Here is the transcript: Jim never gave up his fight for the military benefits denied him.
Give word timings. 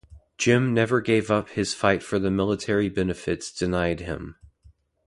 Jim 0.39 0.73
never 0.73 0.99
gave 0.99 1.29
up 1.29 1.49
his 1.49 1.75
fight 1.75 2.01
for 2.01 2.17
the 2.17 2.31
military 2.31 2.89
benefits 2.89 3.51
denied 3.51 3.99
him. 3.99 4.35